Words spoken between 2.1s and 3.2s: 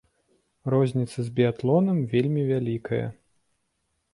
вельмі вялікая.